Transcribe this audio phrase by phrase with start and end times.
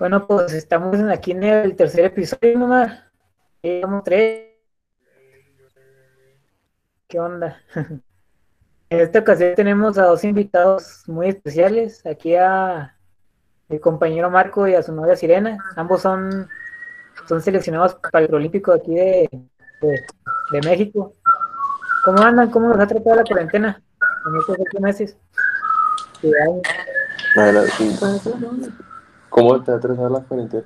[0.00, 3.04] Bueno, pues estamos aquí en el tercer episodio nomás.
[3.62, 4.48] Llevamos tres.
[7.06, 7.60] ¿Qué onda?
[8.92, 12.04] En esta ocasión tenemos a dos invitados muy especiales.
[12.04, 12.96] Aquí a
[13.68, 15.58] mi compañero Marco y a su novia Sirena.
[15.76, 16.48] Ambos son,
[17.28, 19.30] son seleccionados para el Olímpico aquí de,
[19.80, 21.14] de, México.
[22.04, 22.50] ¿Cómo andan?
[22.50, 23.80] ¿Cómo nos ha tratado la cuarentena
[24.26, 25.16] en estos ocho meses?
[29.30, 30.64] ¿Cómo te ha tratado la cuarentena?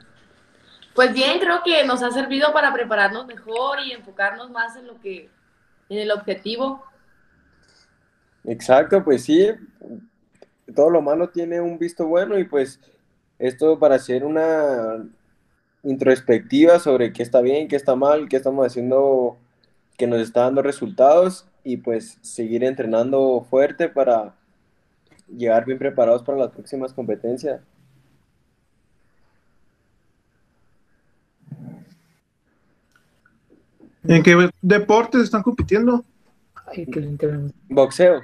[0.95, 5.00] Pues bien, creo que nos ha servido para prepararnos mejor y enfocarnos más en lo
[5.00, 5.28] que,
[5.88, 6.84] en el objetivo.
[8.45, 9.50] Exacto, pues sí,
[10.74, 12.80] todo lo malo tiene un visto bueno y pues
[13.38, 15.05] esto para hacer una
[15.83, 19.36] introspectiva sobre qué está bien, qué está mal, qué estamos haciendo
[19.96, 24.34] que nos está dando resultados y pues seguir entrenando fuerte para
[25.28, 27.60] llegar bien preparados para las próximas competencias.
[34.06, 36.05] ¿En qué deportes están compitiendo?
[37.69, 38.22] Boxeo.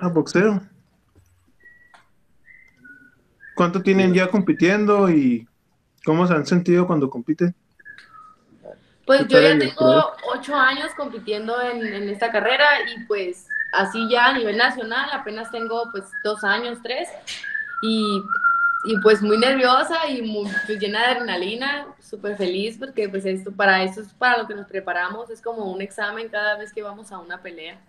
[0.00, 0.60] Ah, boxeo.
[3.54, 5.48] ¿Cuánto tienen ya compitiendo y
[6.04, 7.54] cómo se han sentido cuando compiten?
[9.06, 14.26] Pues yo ya tengo ocho años compitiendo en, en, esta carrera y pues así ya
[14.26, 17.08] a nivel nacional apenas tengo pues dos años, tres
[17.82, 18.22] y
[18.84, 23.52] y pues muy nerviosa y muy, pues, llena de adrenalina, súper feliz porque pues esto,
[23.52, 26.82] para eso es para lo que nos preparamos, es como un examen cada vez que
[26.82, 27.80] vamos a una pelea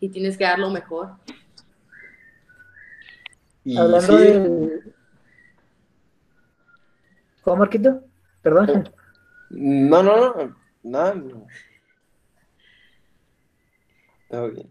[0.00, 1.10] y tienes que dar lo mejor.
[3.76, 4.82] Hablando de...
[7.42, 8.02] ¿Cómo, Marquito?
[8.42, 8.90] Perdón.
[9.50, 11.14] No, no, no, nada.
[11.14, 11.46] No.
[14.28, 14.68] Todo bien.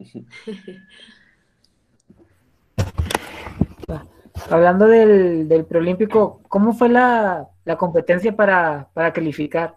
[4.49, 9.75] Hablando del, del preolímpico, ¿cómo fue la, competencia para, calificar?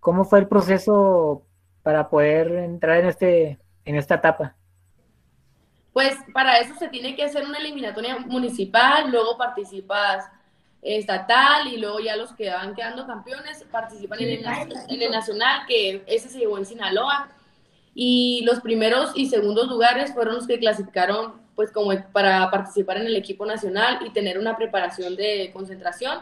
[0.00, 1.42] ¿Cómo fue el proceso
[1.82, 4.54] para poder entrar en, este, en esta etapa?
[5.92, 10.24] Pues para eso se tiene que hacer una eliminatoria municipal, luego participas
[10.82, 14.46] estatal y luego ya los que van quedando campeones participan en, el,
[14.88, 17.28] en el nacional, que ese se llevó en Sinaloa.
[17.94, 23.06] Y los primeros y segundos lugares fueron los que clasificaron pues como para participar en
[23.06, 26.18] el equipo nacional y tener una preparación de concentración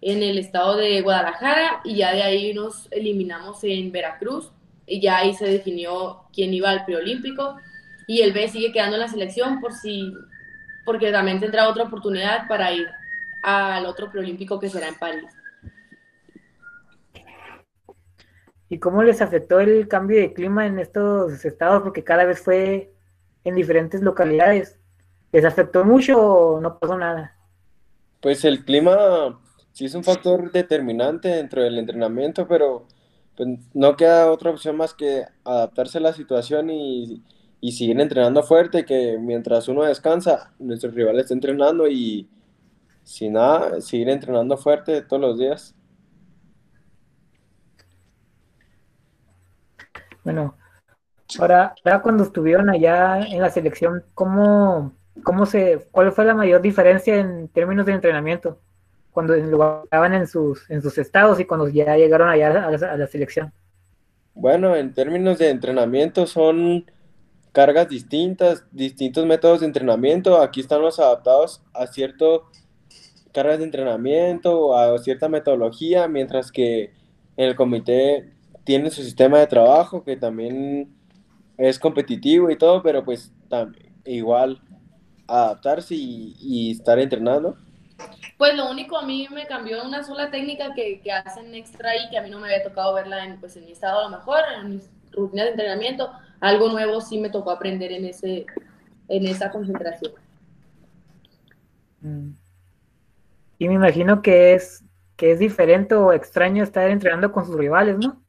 [0.00, 4.52] en el estado de Guadalajara y ya de ahí nos eliminamos en Veracruz
[4.86, 7.56] y ya ahí se definió quién iba al preolímpico
[8.06, 10.14] y el B sigue quedando en la selección por si
[10.84, 12.86] porque también tendrá otra oportunidad para ir
[13.42, 15.24] al otro preolímpico que será en París.
[18.68, 21.82] ¿Y cómo les afectó el cambio de clima en estos estados?
[21.82, 22.92] Porque cada vez fue
[23.46, 24.78] en diferentes localidades.
[25.32, 27.36] ¿Les afectó mucho o no pasó nada?
[28.20, 29.40] Pues el clima
[29.72, 32.86] sí es un factor determinante dentro del entrenamiento, pero
[33.36, 37.22] pues, no queda otra opción más que adaptarse a la situación y,
[37.60, 42.28] y seguir entrenando fuerte, que mientras uno descansa, nuestro rival está entrenando y
[43.04, 45.76] sin nada, seguir entrenando fuerte todos los días.
[50.24, 50.56] Bueno,
[51.38, 54.92] Ahora, cuando estuvieron allá en la selección, ¿cómo,
[55.24, 58.58] cómo se, ¿cuál fue la mayor diferencia en términos de entrenamiento?
[59.10, 63.52] Cuando estaban en sus, en sus estados y cuando ya llegaron allá a la, selección.
[64.34, 66.84] Bueno, en términos de entrenamiento son
[67.52, 70.40] cargas distintas, distintos métodos de entrenamiento.
[70.40, 72.40] Aquí están los adaptados a ciertas
[73.32, 76.92] cargas de entrenamiento, a cierta metodología, mientras que
[77.36, 78.32] en el comité
[78.64, 80.95] tiene su sistema de trabajo que también
[81.58, 83.32] es competitivo y todo, pero pues
[84.04, 84.60] igual
[85.26, 87.56] adaptarse y, estar entrenando.
[88.36, 92.10] Pues lo único a mí me cambió una sola técnica que, que, hacen extra y
[92.10, 94.16] que a mí no me había tocado verla en, pues, en mi estado a lo
[94.16, 96.10] mejor, en mis rutinas de entrenamiento.
[96.40, 98.44] Algo nuevo sí me tocó aprender en, ese,
[99.08, 100.12] en esa concentración.
[102.02, 102.32] Mm.
[103.58, 104.84] Y me imagino que es,
[105.16, 108.20] que es diferente o extraño estar entrenando con sus rivales, ¿no?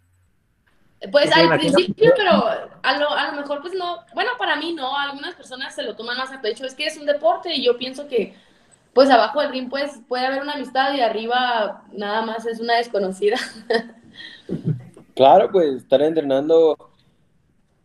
[1.12, 4.98] Pues al principio, pero a lo, a lo mejor pues no, bueno, para mí no,
[4.98, 7.78] algunas personas se lo toman más a pecho, es que es un deporte y yo
[7.78, 8.36] pienso que
[8.94, 12.76] pues abajo del ring pues puede haber una amistad y arriba nada más es una
[12.76, 13.38] desconocida.
[15.14, 16.78] Claro, pues estar entrenando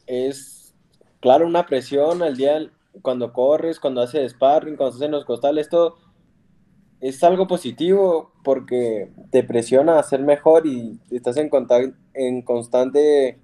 [0.07, 0.75] es,
[1.21, 5.71] claro, una presión al día cuando corres, cuando haces sparring, cuando haces en los costales,
[5.71, 5.97] todo
[7.03, 11.51] es algo positivo porque te presiona a ser mejor y estás en,
[12.15, 13.41] en constante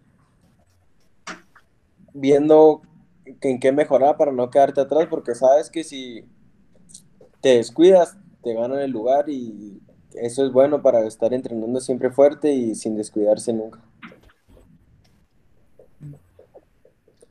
[2.13, 2.83] viendo
[3.25, 6.25] en qué mejorar para no quedarte atrás porque sabes que si
[7.41, 9.81] te descuidas te ganan el lugar y
[10.15, 13.81] eso es bueno para estar entrenando siempre fuerte y sin descuidarse nunca.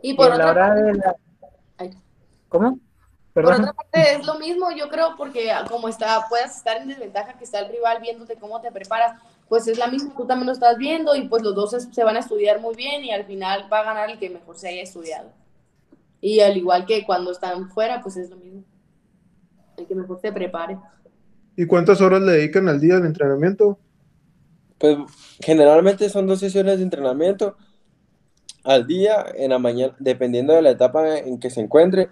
[0.02, 1.16] Y por otra parte, de la...
[1.78, 1.92] Ay.
[2.50, 2.80] ¿Cómo?
[3.34, 7.34] por otra parte es lo mismo, yo creo, porque como está, puedas estar en desventaja
[7.34, 10.54] que está el rival viéndote cómo te preparas, pues es la misma, tú también lo
[10.54, 13.26] estás viendo y pues los dos se, se van a estudiar muy bien y al
[13.26, 15.32] final va a ganar el que mejor se haya estudiado.
[16.20, 18.64] Y al igual que cuando están fuera, pues es lo mismo.
[19.78, 20.78] El que mejor se prepare.
[21.56, 23.80] ¿Y cuántas horas le dedican al día de entrenamiento?
[24.78, 24.98] Pues
[25.40, 27.56] generalmente son dos sesiones de entrenamiento
[28.64, 32.10] al día, en la mañana, dependiendo de la etapa en que se encuentre.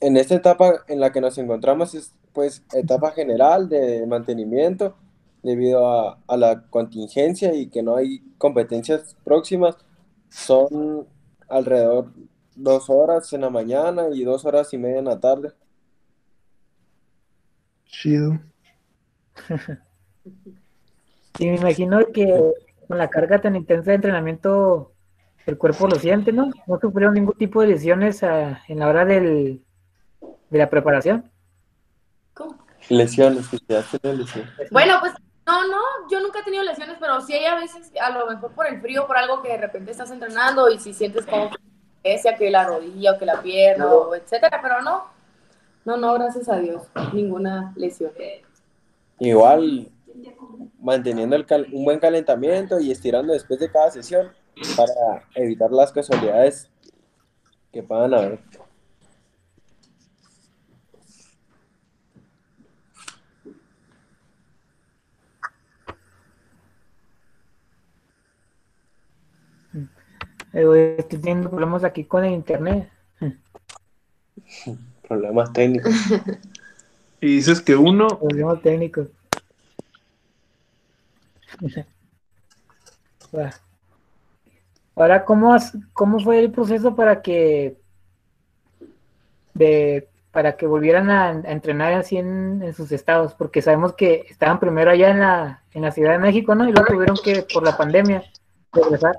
[0.00, 4.96] En esta etapa en la que nos encontramos es pues etapa general de mantenimiento
[5.42, 9.76] debido a, a la contingencia y que no hay competencias próximas.
[10.28, 11.06] Son
[11.48, 12.12] alrededor
[12.54, 15.52] dos horas en la mañana y dos horas y media en la tarde.
[17.86, 18.38] Chido.
[21.38, 22.26] Y me imagino que
[22.88, 24.92] con la carga tan intensa de entrenamiento,
[25.46, 26.50] el cuerpo lo siente, ¿no?
[26.66, 29.62] No sufrieron ningún tipo de lesiones ah, en la hora del,
[30.50, 31.30] de la preparación.
[32.34, 32.58] ¿Cómo?
[32.88, 34.50] Lesiones, que te hacen lesiones.
[34.72, 35.12] Bueno, pues
[35.48, 38.52] no, no, yo nunca he tenido lesiones, pero sí hay a veces, a lo mejor
[38.52, 41.48] por el frío, por algo que de repente estás entrenando y si sientes como
[42.02, 45.06] que sea que la rodilla o que la pierna o etcétera, pero no,
[45.86, 46.82] no, no, gracias a Dios,
[47.14, 48.12] ninguna lesión.
[49.18, 49.90] Igual
[50.80, 54.30] manteniendo el cal- un buen calentamiento y estirando después de cada sesión
[54.76, 56.70] para evitar las casualidades
[57.72, 58.40] que puedan haber.
[70.52, 72.88] Estoy teniendo problemas aquí con el internet.
[75.08, 75.92] Problemas técnicos.
[77.20, 79.08] Y dices que uno, Problemas técnicos.
[84.94, 87.78] Ahora, ¿cómo, has- ¿cómo fue el proceso para que
[89.54, 93.34] de para que volvieran a, a entrenar así en, en sus estados?
[93.34, 96.68] Porque sabemos que estaban primero allá en la, en la Ciudad de México, ¿no?
[96.68, 98.22] Y luego tuvieron que, por la pandemia,
[98.72, 99.16] regresar.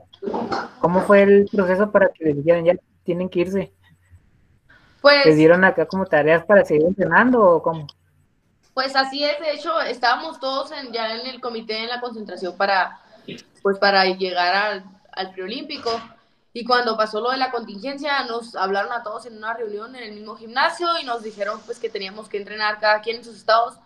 [0.79, 2.73] ¿Cómo fue el proceso para que les dijeran ya
[3.03, 3.73] tienen que irse?
[5.01, 7.87] Pues, ¿Les dieron acá como tareas para seguir entrenando o cómo?
[8.79, 12.55] pues así es, de hecho, estábamos todos en, ya en el comité en la concentración
[12.55, 13.01] para,
[13.61, 15.91] pues para llegar al, al preolímpico.
[16.53, 20.03] Y cuando pasó lo de la contingencia, nos hablaron a todos en una reunión en
[20.03, 23.35] el mismo gimnasio y nos dijeron pues que teníamos que entrenar cada quien en sus
[23.35, 23.77] estados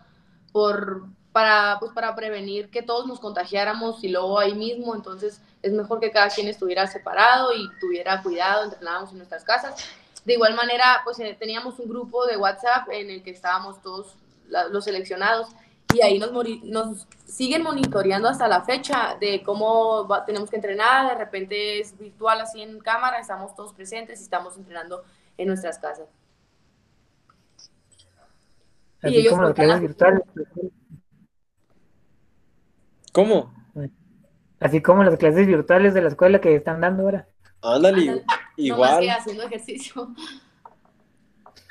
[0.51, 4.95] por, para, pues, para prevenir que todos nos contagiáramos y luego ahí mismo.
[4.95, 9.75] Entonces es mejor que cada quien estuviera separado y tuviera cuidado, entrenábamos en nuestras casas.
[10.24, 14.15] De igual manera, pues eh, teníamos un grupo de WhatsApp en el que estábamos todos
[14.47, 15.47] la- los seleccionados
[15.94, 16.31] y ahí nos,
[16.63, 21.97] nos siguen monitoreando hasta la fecha de cómo va- tenemos que entrenar, de repente es
[21.97, 25.03] virtual así en cámara, estamos todos presentes y estamos entrenando
[25.38, 26.07] en nuestras casas.
[29.01, 30.21] Y Así ellos como clases virtuales.
[33.13, 33.54] ¿Cómo?
[34.60, 37.27] Así como las clases virtuales de la escuela que están dando ahora.
[37.62, 38.25] Ándale, Ándale.
[38.68, 39.00] No más igual.
[39.00, 40.13] que haciendo ejercicio.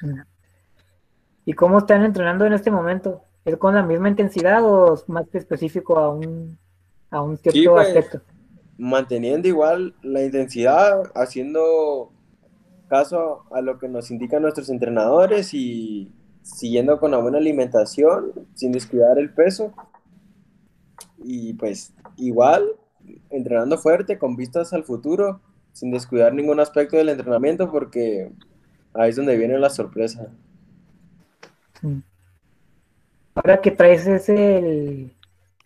[1.45, 3.25] ¿Y cómo están entrenando en este momento?
[3.45, 6.59] ¿Es con la misma intensidad o es más específico a un,
[7.11, 7.89] a un cierto Sí, pues.
[7.89, 8.23] aspecto?
[8.79, 12.13] manteniendo igual la intensidad, haciendo
[12.89, 18.73] caso a lo que nos indican nuestros entrenadores y siguiendo con la buena alimentación, sin
[18.73, 19.75] descuidar el peso.
[21.25, 22.73] Y pues igual,
[23.31, 25.41] entrenando fuerte, con vistas al futuro,
[25.73, 28.33] sin descuidar ningún aspecto del entrenamiento, porque
[28.95, 30.29] ahí es donde viene la sorpresa.
[31.83, 32.03] Mm.
[33.35, 35.17] Ahora que traes ese el,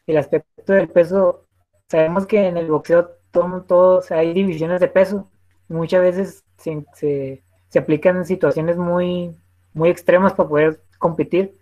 [0.07, 1.47] el aspecto del peso,
[1.89, 5.31] sabemos que en el boxeo todo, todo- o sea, hay divisiones de peso.
[5.69, 9.37] Muchas veces se, se, se aplican en situaciones muy,
[9.75, 11.59] muy extremas para poder competir.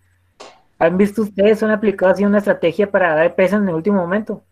[0.79, 4.43] ¿Han visto ustedes una aplicado así una estrategia para dar peso en el último momento?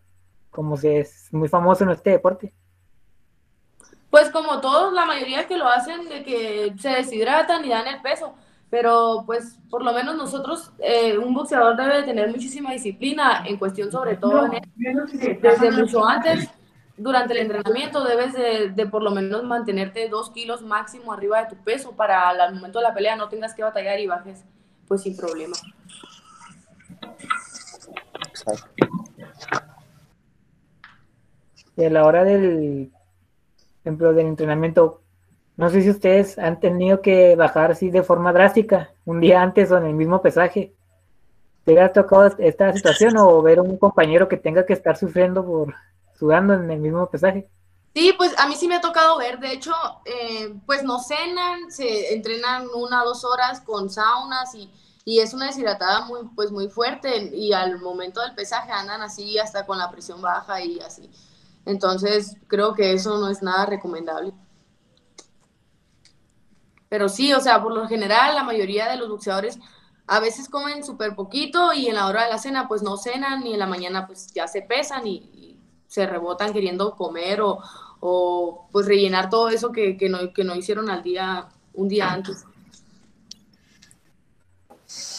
[0.51, 2.53] Como se es muy famoso en este deporte.
[4.09, 8.01] Pues como todos, la mayoría que lo hacen de que se deshidratan y dan el
[8.01, 8.35] peso,
[8.69, 13.57] pero pues por lo menos nosotros, eh, un boxeador debe de tener muchísima disciplina en
[13.57, 16.47] cuestión sobre todo en desde mucho antes,
[16.95, 21.55] durante el entrenamiento debes de, de por lo menos mantenerte dos kilos máximo arriba de
[21.55, 24.45] tu peso para al momento de la pelea no tengas que batallar y bajes
[24.87, 25.55] pues sin problema.
[31.75, 32.91] Y a la hora del,
[33.81, 35.01] ejemplo, del entrenamiento,
[35.57, 39.71] no sé si ustedes han tenido que bajar así de forma drástica, un día antes
[39.71, 40.73] o en el mismo pesaje.
[41.65, 45.45] ¿Te ha tocado esta situación o ver a un compañero que tenga que estar sufriendo
[45.45, 45.73] por
[46.17, 47.47] sudando en el mismo pesaje?
[47.93, 49.71] Sí, pues a mí sí me ha tocado ver, de hecho,
[50.05, 54.69] eh, pues no cenan, se entrenan una o dos horas con saunas y,
[55.05, 59.37] y, es una deshidratada muy, pues muy fuerte y al momento del pesaje andan así
[59.37, 61.09] hasta con la presión baja y así.
[61.65, 64.33] Entonces creo que eso no es nada recomendable.
[66.89, 69.57] Pero sí, o sea, por lo general la mayoría de los boxeadores
[70.05, 73.45] a veces comen súper poquito y en la hora de la cena pues no cenan
[73.47, 77.59] y en la mañana pues ya se pesan y, se rebotan queriendo comer o,
[77.99, 82.11] o, pues rellenar todo eso que, que, no, que no hicieron al día, un día
[82.11, 82.45] antes.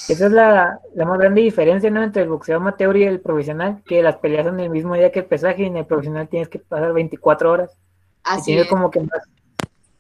[0.09, 2.03] Esa es la, la, más grande diferencia ¿no?
[2.03, 5.21] entre el boxeo amateur y el profesional, que las peleas son el mismo día que
[5.21, 7.71] el pesaje y en el profesional tienes que pasar 24 horas.
[8.23, 9.23] Así y tienes como que más,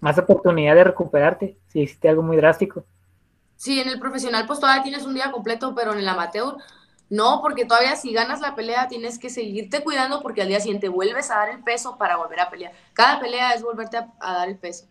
[0.00, 2.84] más oportunidad de recuperarte si existe algo muy drástico.
[3.56, 6.56] Sí, en el profesional pues todavía tienes un día completo, pero en el amateur
[7.10, 10.88] no, porque todavía si ganas la pelea tienes que seguirte cuidando porque al día siguiente
[10.88, 12.72] vuelves a dar el peso para volver a pelear.
[12.92, 14.86] Cada pelea es volverte a, dar el peso.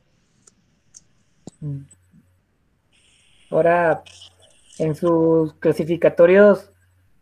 [1.59, 1.81] Mm.
[3.51, 4.03] Ahora,
[4.79, 6.71] en sus clasificatorios,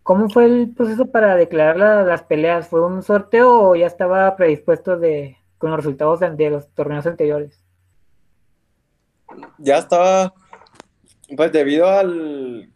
[0.03, 2.67] ¿cómo fue el proceso para declarar las peleas?
[2.67, 7.61] ¿Fue un sorteo o ya estaba predispuesto de, con los resultados de los torneos anteriores?
[9.57, 10.33] ya estaba,
[11.35, 12.69] pues debido al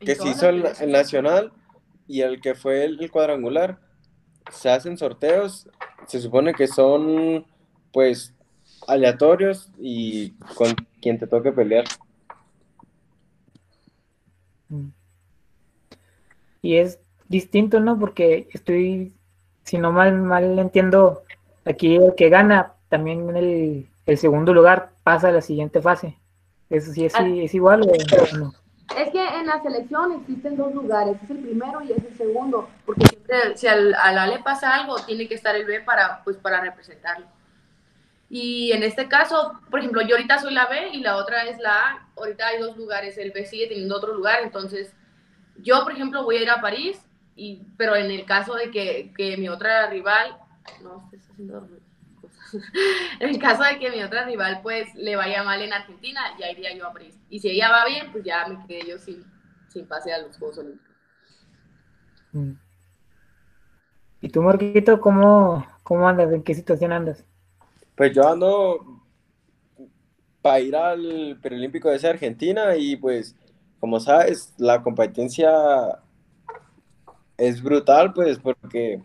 [0.00, 1.52] que se hizo el, nacional
[2.06, 3.78] y el que fue el, cuadrangular,
[4.50, 5.68] se hacen sorteos,
[6.06, 7.46] se supone que son
[7.92, 8.34] pues
[8.86, 11.84] aleatorios y con quien te toque pelear.
[16.62, 16.98] Y es
[17.28, 17.98] distinto, ¿no?
[17.98, 19.14] Porque estoy,
[19.64, 21.22] si no mal, mal entiendo,
[21.64, 26.16] aquí el que gana también el, el segundo lugar pasa a la siguiente fase.
[26.70, 27.26] ¿Eso sí es, ah.
[27.26, 28.52] es igual o no?
[28.96, 32.68] Es que en la selección existen dos lugares, es el primero y es el segundo,
[32.86, 36.22] porque siempre si al, al A le pasa algo, tiene que estar el B para,
[36.24, 37.26] pues, para representarlo.
[38.30, 41.58] Y en este caso, por ejemplo, yo ahorita soy la B y la otra es
[41.58, 44.94] la A, ahorita hay dos lugares, el B sigue teniendo otro lugar, entonces
[45.56, 47.00] yo, por ejemplo, voy a ir a París,
[47.34, 50.36] y, pero en el caso de que, que mi otra rival,
[50.82, 51.68] no, está haciendo
[53.20, 56.50] en el caso de que mi otra rival pues le vaya mal en Argentina, ya
[56.50, 57.18] iría yo a París.
[57.28, 59.24] Y si ella va bien, pues ya me quedé yo sin,
[59.68, 60.96] sin pase a los Juegos Olímpicos.
[62.32, 62.52] Mm.
[64.20, 66.32] ¿Y tú, Marquito, cómo, cómo andas?
[66.32, 67.24] ¿En qué situación andas?
[67.98, 69.02] Pues yo ando
[70.40, 73.36] para ir al preolímpico de Argentina y pues,
[73.78, 75.50] como sabes, la competencia
[77.36, 79.02] es brutal, pues, porque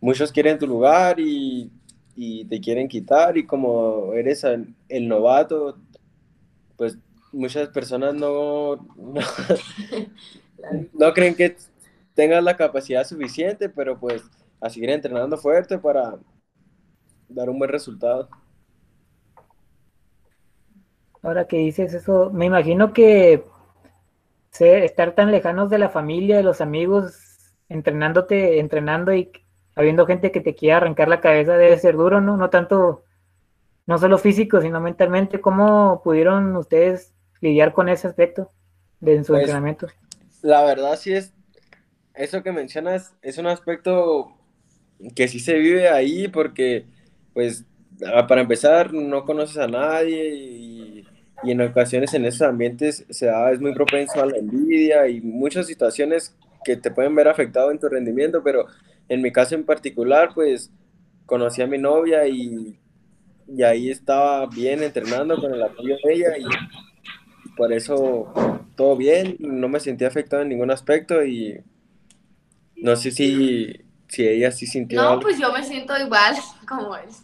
[0.00, 1.70] muchos quieren tu lugar y
[2.16, 4.74] y te quieren quitar y como eres el,
[5.06, 5.76] novato,
[6.76, 6.96] pues
[7.30, 8.76] muchas personas no,
[10.94, 11.54] no, creen que
[12.14, 14.22] tengas la capacidad suficiente, pero pues
[14.60, 16.16] a seguir entrenando fuerte para
[17.28, 18.28] dar un buen resultado.
[21.22, 23.44] Ahora que dices eso, me imagino que
[24.58, 29.30] estar tan lejanos de la familia, de los amigos, entrenándote, entrenando y
[29.74, 32.36] habiendo gente que te quiera arrancar la cabeza debe ser duro, ¿no?
[32.36, 33.04] No tanto,
[33.86, 35.40] no solo físico, sino mentalmente.
[35.40, 38.50] ¿Cómo pudieron ustedes lidiar con ese aspecto
[39.00, 39.88] de su pues, entrenamiento?
[40.42, 41.34] La verdad sí es,
[42.14, 44.32] eso que mencionas es un aspecto
[45.14, 46.86] que sí se vive ahí porque,
[47.36, 47.66] pues,
[48.00, 51.04] para empezar, no conoces a nadie y,
[51.44, 55.20] y en ocasiones en esos ambientes se da, es muy propenso a la envidia y
[55.20, 58.64] muchas situaciones que te pueden ver afectado en tu rendimiento, pero
[59.10, 60.70] en mi caso en particular, pues
[61.26, 62.78] conocí a mi novia y,
[63.48, 66.46] y ahí estaba bien entrenando con el apoyo de ella y
[67.54, 68.32] por eso
[68.76, 71.60] todo bien, no me sentí afectado en ningún aspecto y
[72.76, 75.02] no sé si, si ella sí sintió.
[75.02, 76.36] No, pues yo me siento igual,
[76.68, 77.20] como es.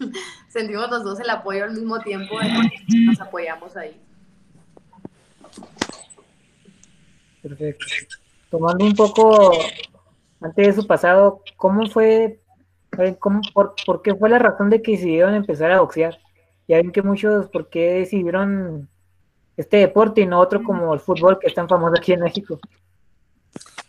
[0.49, 2.37] Sentimos los dos el apoyo al mismo tiempo,
[3.07, 4.01] nos apoyamos ahí.
[7.43, 8.17] Perfecto.
[8.51, 9.53] Tomando un poco
[10.41, 12.41] antes de su pasado, ¿cómo fue,
[13.19, 16.19] cómo, por, por, qué fue la razón de que decidieron empezar a boxear?
[16.69, 18.89] Ya ven que muchos, ¿por qué decidieron
[19.57, 22.61] este deporte y no otro como el fútbol que es tan famoso aquí en México?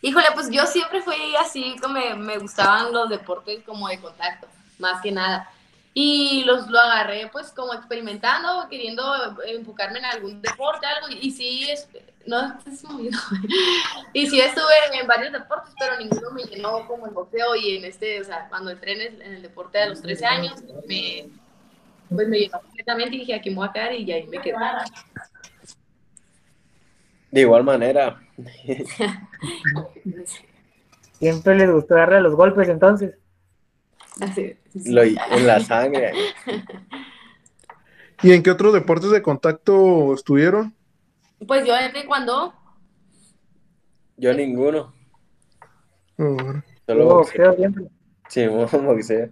[0.04, 5.02] Híjole, pues yo siempre fui así, como me, gustaban los deportes como de contacto, más
[5.02, 5.50] que nada.
[5.94, 9.02] Y los, lo agarré pues como experimentando, queriendo
[9.48, 11.88] enfocarme en algún deporte, algo, y, sí, es,
[12.26, 13.12] no, es muy
[14.12, 17.86] y sí estuve en varios deportes, pero ninguno me llenó como el boxeo y en
[17.86, 21.30] este, o sea, cuando entré en el, deporte a los 13 años, me,
[22.14, 24.56] pues me llenó completamente y dije, aquí me voy a quedar y ahí me quedé.
[27.32, 28.23] De igual manera.
[31.20, 33.16] Siempre les gustó darle los golpes entonces.
[34.20, 34.92] Así, sí.
[34.92, 36.12] Lo, en la sangre.
[38.22, 40.74] ¿Y en qué otros deportes de contacto estuvieron?
[41.48, 42.54] Pues yo desde cuando,
[44.18, 44.94] Yo ninguno.
[46.86, 47.86] Solo boxeo siempre.
[48.30, 49.30] Sí, boxeo.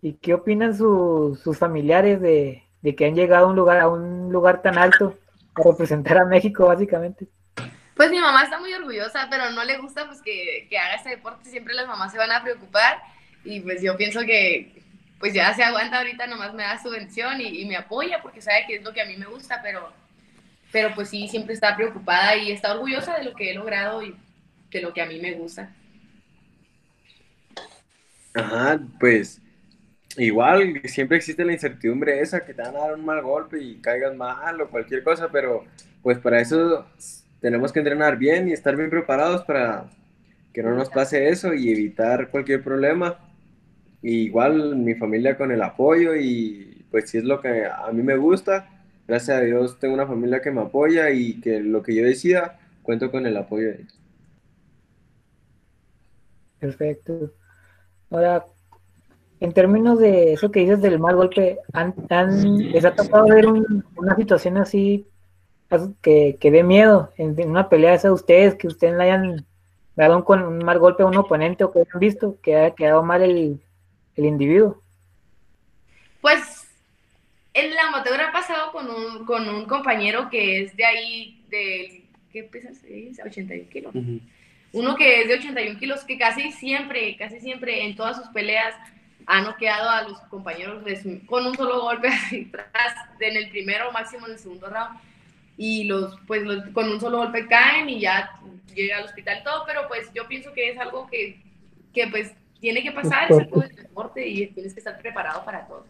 [0.00, 3.88] ¿Y qué opinan su- sus familiares de, de que han llegado a un lugar, a
[3.88, 5.16] un lugar tan alto
[5.54, 7.26] a representar a México básicamente?
[7.94, 11.10] pues mi mamá está muy orgullosa, pero no le gusta pues que, que haga este
[11.10, 12.98] deporte, siempre las mamás se van a preocupar
[13.44, 14.82] y pues yo pienso que
[15.18, 18.40] pues ya se aguanta ahorita, nomás me da su bendición y, y me apoya porque
[18.40, 19.92] sabe que es lo que a mí me gusta, pero,
[20.72, 24.16] pero pues sí, siempre está preocupada y está orgullosa de lo que he logrado y
[24.70, 25.70] de lo que a mí me gusta.
[28.34, 29.40] Ajá, pues
[30.18, 33.76] igual siempre existe la incertidumbre esa que te van a dar un mal golpe y
[33.76, 35.64] caigas mal o cualquier cosa, pero
[36.02, 36.86] pues para eso
[37.40, 39.86] tenemos que entrenar bien y estar bien preparados para
[40.52, 43.18] que no nos pase eso y evitar cualquier problema.
[44.02, 48.02] Y igual mi familia con el apoyo y pues si es lo que a mí
[48.02, 48.68] me gusta,
[49.08, 52.60] gracias a Dios tengo una familia que me apoya y que lo que yo decida
[52.82, 53.98] cuento con el apoyo de ellos.
[56.58, 57.32] Perfecto.
[58.10, 58.44] Ahora,
[59.44, 63.46] en términos de eso que dices del mal golpe, ¿han, han- ¿les ha tocado ver
[63.46, 65.06] un- una situación así
[65.70, 69.04] as- que, que dé miedo en, en una pelea esa de ustedes, que ustedes le
[69.04, 69.44] hayan
[69.96, 72.74] dado un, con- un mal golpe a un oponente o que hayan visto que haya
[72.74, 73.60] quedado mal el,
[74.16, 74.80] el individuo?
[76.20, 76.68] Pues
[77.54, 82.44] el amateur ha pasado con un, con un compañero que es de ahí, de, ¿qué
[82.44, 82.82] pesas?
[82.84, 83.92] Es 81 kilos.
[84.72, 88.74] Uno que es de 81 kilos, que casi siempre, casi siempre en todas sus peleas
[89.26, 92.08] ha noqueado a los compañeros de con un solo golpe
[92.52, 94.98] tras, en el primero, máximo en el segundo round.
[95.56, 98.30] Y los, pues los- con un solo golpe caen y ya
[98.74, 101.42] llega al hospital y todo, pero pues yo pienso que es algo que,
[101.92, 105.66] que pues tiene que pasar, es algo del deporte y tienes que estar preparado para
[105.66, 105.84] todo.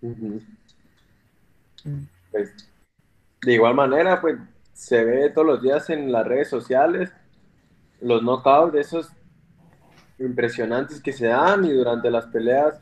[0.00, 0.40] Ujú.
[2.30, 2.70] Pues,
[3.42, 4.36] de igual manera, pues
[4.72, 7.12] se ve todos los días en las redes sociales
[8.00, 9.08] los knockouts de esos
[10.18, 12.80] impresionantes que se dan y durante las peleas,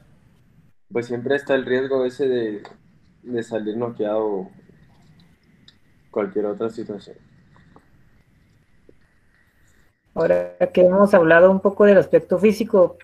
[0.91, 2.63] pues siempre está el riesgo ese de,
[3.23, 4.49] de salir noqueado
[6.11, 7.17] cualquier otra situación.
[10.15, 12.99] Ahora que hemos hablado un poco del aspecto físico,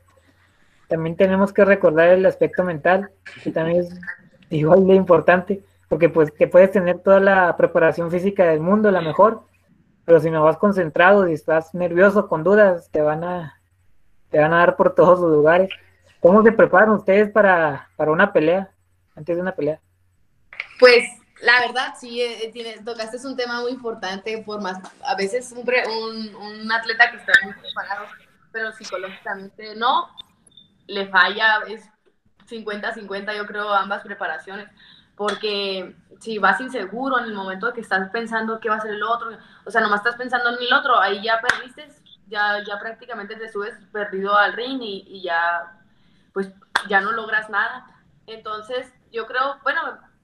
[0.88, 3.10] también tenemos que recordar el aspecto mental,
[3.42, 4.00] que también es
[4.50, 9.00] igual de importante, porque pues te puedes tener toda la preparación física del mundo, la
[9.00, 9.42] mejor,
[10.04, 13.57] pero si no vas concentrado y estás nervioso con dudas, te van a,
[14.30, 15.70] te van a dar por todos los lugares.
[16.20, 18.70] ¿Cómo se preparan ustedes para, para una pelea,
[19.14, 19.80] antes de una pelea?
[20.80, 21.04] Pues
[21.42, 25.60] la verdad, sí, eh, tiene, tocaste un tema muy importante, por más, a veces un,
[25.60, 28.06] un, un atleta que está muy preparado,
[28.50, 30.08] pero psicológicamente no,
[30.88, 31.88] le falla, es
[32.48, 34.68] 50-50 yo creo ambas preparaciones,
[35.14, 39.02] porque si vas inseguro en el momento que estás pensando qué va a ser el
[39.02, 39.30] otro,
[39.64, 41.88] o sea, nomás estás pensando en el otro, ahí ya perdiste,
[42.28, 45.80] ya, ya prácticamente te subes perdido al ring y, ya,
[46.32, 46.50] pues
[46.88, 47.86] ya no logras nada.
[48.26, 49.80] Entonces, yo creo, bueno,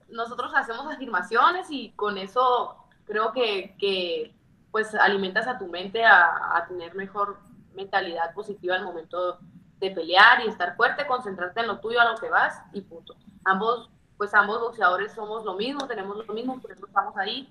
[0.09, 4.35] nosotros hacemos afirmaciones y con eso creo que, que
[4.71, 7.39] pues alimentas a tu mente a, tener mejor
[7.73, 9.39] mentalidad positiva al momento
[9.79, 13.15] de pelear y estar fuerte, concentrarte en lo tuyo, a lo que vas y punto.
[13.43, 17.47] Ambos, pues ambos boxeadores somos lo mismo, tenemos lo mismo, por eso estamos ahí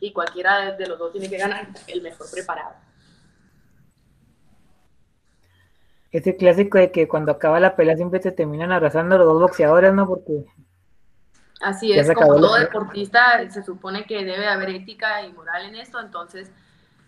[0.00, 2.74] y cualquiera de los dos tiene que ganar el mejor preparado.
[6.12, 9.92] Ese clásico de que cuando acaba la pelea siempre te terminan abrazando los dos boxeadores,
[9.94, 10.06] ¿no?
[10.06, 10.44] Porque
[11.62, 16.00] Así es, como todo deportista se supone que debe haber ética y moral en esto,
[16.00, 16.50] entonces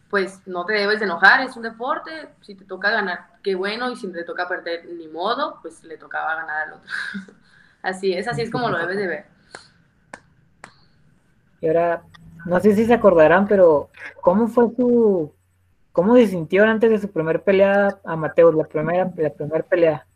[0.09, 3.91] pues no te debes de enojar, es un deporte, si te toca ganar, qué bueno,
[3.91, 6.91] y si te toca perder, ni modo, pues le tocaba ganar al otro.
[7.83, 9.27] así es, así es como lo debes de ver.
[11.61, 12.05] Y ahora,
[12.47, 13.91] no sé si se acordarán, pero
[14.21, 15.34] ¿cómo fue su,
[15.95, 20.07] cómo se sintieron antes de su primer pelea amateur, la primera, la primera pelea?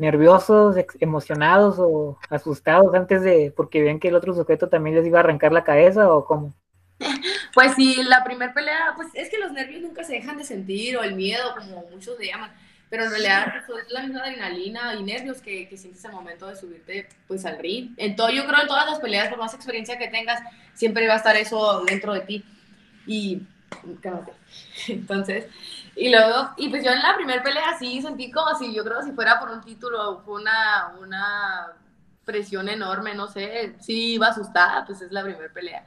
[0.00, 5.18] nerviosos, emocionados o asustados antes de, porque ven que el otro sujeto también les iba
[5.18, 6.54] a arrancar la cabeza o cómo?
[7.52, 10.96] Pues sí, la primera pelea, pues es que los nervios nunca se dejan de sentir
[10.96, 12.52] o el miedo, como muchos le llaman,
[12.88, 16.46] pero en realidad pues, es la misma adrenalina y nervios que, que sientes al momento
[16.46, 17.90] de subirte pues al ring.
[17.96, 20.40] En todo, yo creo en todas las peleas, por más experiencia que tengas,
[20.74, 22.44] siempre va a estar eso dentro de ti.
[23.04, 23.42] Y,
[24.88, 25.46] Entonces,
[25.96, 29.02] y luego, y pues yo en la primera pelea sí sentí como si yo creo
[29.02, 31.66] si fuera por un título, fue una, una
[32.24, 35.84] presión enorme, no sé, sí iba asustada, pues es la primera pelea.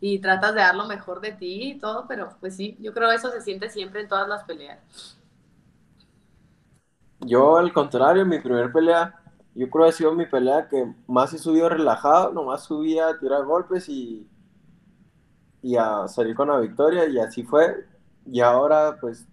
[0.00, 3.10] y tratas de dar lo mejor de ti y todo, pero pues sí, yo creo
[3.12, 4.80] eso se siente siempre en todas las peleas.
[7.20, 9.14] Yo, al contrario, mi primer pelea,
[9.54, 13.18] yo creo que ha sido mi pelea que más he subido relajado, nomás subía a
[13.18, 14.28] tirar golpes y,
[15.62, 17.84] y a salir con la victoria, y así fue.
[18.26, 19.26] Y ahora, pues,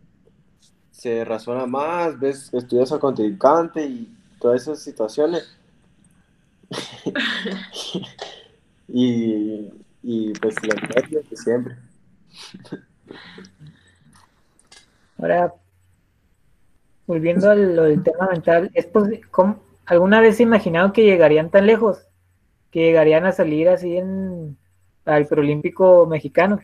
[0.92, 5.58] se razona más, ves, estudias a contrincante y todas esas situaciones.
[8.88, 9.70] y,
[10.04, 11.78] y pues la nervios de siempre.
[15.18, 15.54] Ahora,
[17.08, 18.88] volviendo al, tema mental, ¿es
[19.86, 22.06] ¿alguna vez se imaginaron que llegarían tan lejos?
[22.72, 24.58] Que llegarían a salir así en
[25.10, 26.60] al preolímpico mexicano,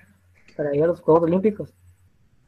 [0.55, 1.73] para ir a los Juegos Olímpicos.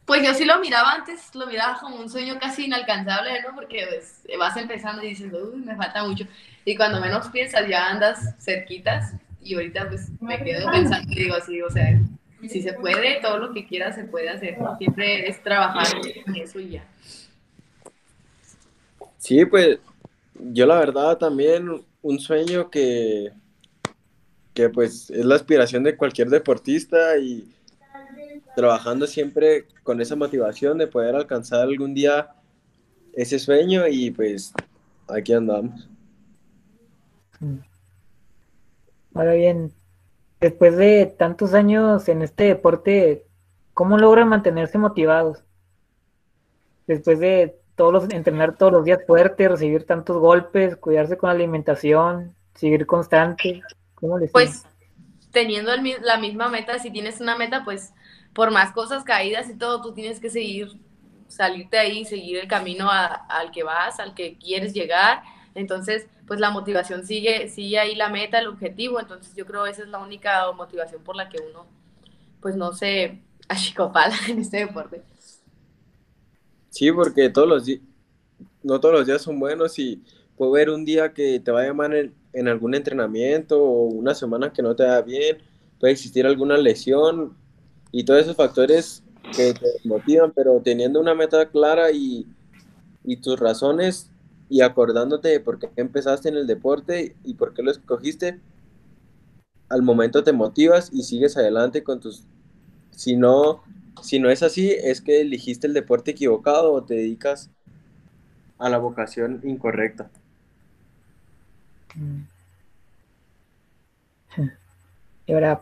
[0.05, 3.53] Pues yo sí lo miraba antes, lo miraba como un sueño casi inalcanzable, ¿no?
[3.55, 6.25] Porque pues, vas empezando y dices, uy, me falta mucho.
[6.63, 9.13] Y cuando menos piensas, ya andas cerquitas.
[9.41, 11.99] Y ahorita pues me quedo pensando y digo así, o sea,
[12.47, 14.57] si se puede, todo lo que quieras se puede hacer.
[14.77, 15.87] Siempre es trabajar
[16.25, 16.85] en eso y ya.
[19.17, 19.79] Sí, pues
[20.35, 23.33] yo la verdad también un sueño que,
[24.57, 27.47] que pues es la aspiración de cualquier deportista y
[28.55, 32.31] trabajando siempre con esa motivación de poder alcanzar algún día
[33.13, 34.51] ese sueño y pues
[35.07, 35.87] aquí andamos.
[39.13, 39.71] Ahora bien,
[40.41, 43.27] después de tantos años en este deporte,
[43.75, 45.43] ¿cómo logran mantenerse motivados?
[46.87, 51.35] Después de todos los, entrenar todos los días fuerte, recibir tantos golpes, cuidarse con la
[51.35, 53.61] alimentación, seguir constante.
[53.99, 54.63] ¿Cómo les Pues
[55.31, 57.93] teniendo la misma meta, si tienes una meta, pues
[58.33, 60.79] por más cosas caídas y todo, tú tienes que seguir,
[61.27, 65.23] salirte ahí, seguir el camino al que vas, al que quieres llegar.
[65.55, 68.99] Entonces, pues la motivación sigue, sigue ahí la meta, el objetivo.
[68.99, 71.65] Entonces, yo creo que esa es la única motivación por la que uno,
[72.41, 75.01] pues no se achicopala en este deporte.
[76.69, 77.81] Sí, porque todos los días,
[78.61, 80.03] no todos los días son buenos y
[80.35, 84.53] puede haber un día que te vaya mal en, en algún entrenamiento o una semana
[84.53, 85.37] que no te da bien,
[85.79, 87.35] puede existir alguna lesión,
[87.91, 89.03] y todos esos factores
[89.35, 92.27] que te motivan, pero teniendo una meta clara y,
[93.03, 94.11] y tus razones
[94.49, 98.39] y acordándote de por qué empezaste en el deporte y por qué lo escogiste,
[99.69, 102.23] al momento te motivas y sigues adelante con tus...
[102.91, 103.63] Si no,
[104.01, 107.49] si no es así, es que elegiste el deporte equivocado o te dedicas
[108.57, 110.09] a la vocación incorrecta.
[115.25, 115.61] Y ahora,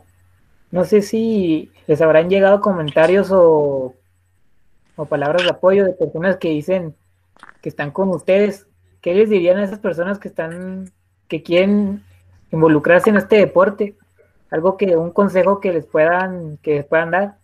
[0.71, 3.95] no sé si les habrán llegado comentarios o,
[5.10, 6.95] palabras de apoyo de personas que dicen
[7.62, 8.67] que están con ustedes.
[9.02, 10.91] ¿Qué les dirían a esas personas que están,
[11.28, 12.04] que quieren
[12.52, 13.95] involucrarse en este deporte?
[14.52, 17.38] Algo que, un consejo que les puedan, que les puedan dar.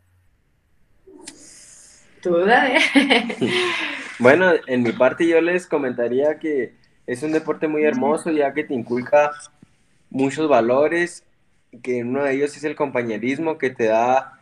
[2.23, 2.79] Duda, ¿eh?
[4.19, 6.75] Bueno, en mi parte yo les comentaría que
[7.11, 9.31] es un deporte muy hermoso ya que te inculca
[10.09, 11.25] muchos valores
[11.83, 14.39] que uno de ellos es el compañerismo que te da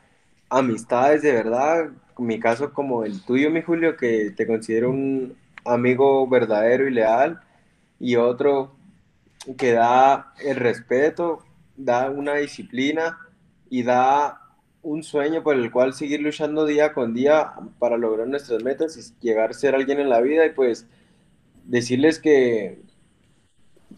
[0.49, 5.36] amistades de verdad, en mi caso como el tuyo, mi Julio, que te considero un
[5.65, 7.39] amigo verdadero y leal,
[7.99, 8.75] y otro
[9.58, 11.43] que da el respeto,
[11.75, 13.17] da una disciplina
[13.69, 14.41] y da
[14.84, 19.25] un sueño por el cual seguir luchando día con día para lograr nuestras metas y
[19.25, 20.45] llegar a ser alguien en la vida.
[20.45, 20.88] Y pues
[21.69, 22.82] decirles que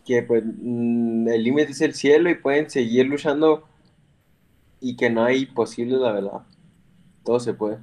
[0.05, 3.63] que pues mm, el límite es el cielo y pueden seguir luchando
[4.79, 6.41] y que no hay posible, la verdad.
[7.23, 7.77] Todo se puede.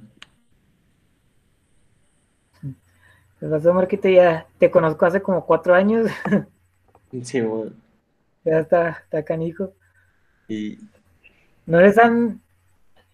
[3.39, 6.09] Pues Marquito, ya te conozco hace como cuatro años.
[7.23, 7.71] Sí, bueno.
[8.45, 9.73] Ya está, está canijo.
[10.47, 10.77] Y...
[11.65, 12.39] ¿No les han,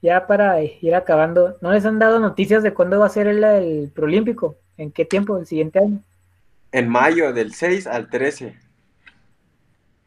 [0.01, 3.41] ya para ir acabando, no les han dado noticias de cuándo va a ser el,
[3.41, 4.57] el Prolímpico?
[4.75, 5.38] ¿En qué tiempo?
[5.38, 6.03] ¿El siguiente año?
[6.75, 8.53] En mayo, del 6 al 13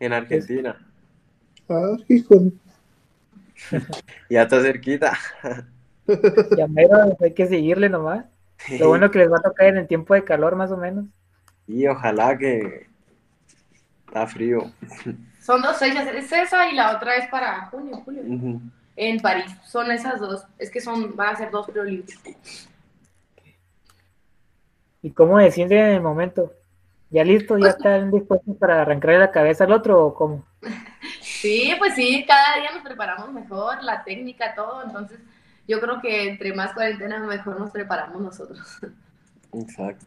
[0.00, 0.76] en Argentina.
[1.66, 2.34] Ah, hijo.
[4.28, 5.16] ya está cerquita.
[6.58, 8.26] ya mero, hay que seguirle nomás.
[8.78, 11.06] Lo bueno que les va a tocar en el tiempo de calor, más o menos.
[11.66, 12.86] Y ojalá que
[14.06, 14.70] está frío.
[15.40, 18.60] Son dos fechas, es esa y la otra es para junio, julio.
[18.94, 20.44] En París, son esas dos.
[20.58, 22.68] Es que son, van a ser dos preolímpicos.
[25.00, 26.57] ¿Y cómo deciden en el momento?
[27.10, 27.56] ¿Ya listo?
[27.58, 30.44] ¿Ya están dispuestos para arrancarle la cabeza al otro o cómo?
[31.20, 34.82] Sí, pues sí, cada día nos preparamos mejor, la técnica, todo.
[34.82, 35.20] Entonces,
[35.66, 38.60] yo creo que entre más cuarentenas, mejor nos preparamos nosotros.
[39.52, 40.04] Exacto.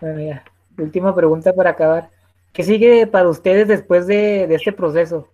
[0.00, 0.44] Bueno, ya.
[0.78, 2.10] Última pregunta para acabar.
[2.52, 5.32] ¿Qué sigue para ustedes después de, este proceso?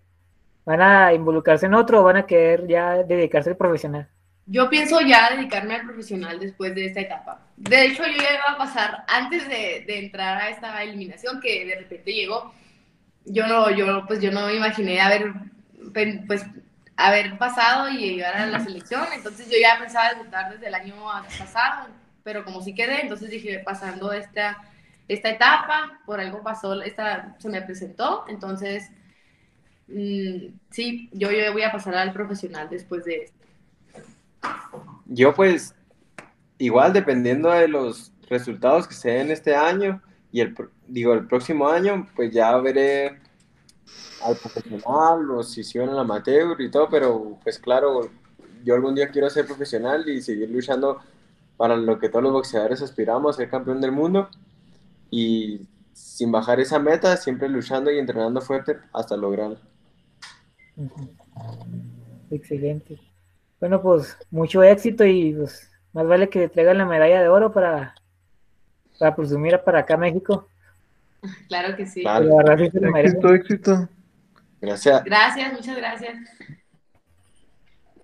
[0.64, 4.08] ¿Van a involucrarse en otro o van a querer ya dedicarse al profesional?
[4.46, 7.40] Yo pienso ya dedicarme al profesional después de esta etapa.
[7.56, 11.64] De hecho, yo ya iba a pasar antes de, de entrar a esta eliminación que
[11.64, 12.52] de repente llegó.
[13.24, 15.32] Yo no, yo, pues yo no me imaginé haber,
[16.26, 16.44] pues,
[16.96, 19.04] haber pasado y llegar a la selección.
[19.14, 20.96] Entonces yo ya pensaba debutar desde el año
[21.38, 21.88] pasado,
[22.24, 24.58] pero como sí quedé, entonces dije, pasando esta,
[25.08, 28.90] esta etapa, por algo pasó, esta se me presentó, entonces
[29.88, 33.41] mm, sí, yo, yo voy a pasar al profesional después de esto.
[35.06, 35.74] Yo pues,
[36.58, 40.00] igual dependiendo de los resultados que se den este año
[40.30, 40.54] y el,
[40.88, 43.20] digo, el próximo año, pues ya veré
[44.24, 48.10] al profesional o si sigo en el amateur y todo, pero pues claro,
[48.64, 51.00] yo algún día quiero ser profesional y seguir luchando
[51.56, 54.28] para lo que todos los boxeadores aspiramos, ser campeón del mundo
[55.10, 59.58] y sin bajar esa meta, siempre luchando y entrenando fuerte hasta lograrlo.
[62.30, 62.98] Excelente.
[63.62, 67.94] Bueno, pues mucho éxito y pues más vale que traigan la medalla de oro para,
[68.98, 70.48] para presumir para acá México.
[71.46, 72.02] Claro que sí.
[72.02, 72.40] Claro.
[72.96, 73.88] éxito, éxito.
[74.60, 75.04] Gracias.
[75.04, 76.18] Gracias, muchas gracias.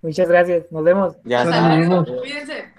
[0.00, 0.70] Muchas gracias.
[0.70, 1.16] Nos vemos.
[1.24, 2.04] Ya Hasta luego.
[2.20, 2.72] Cuídense.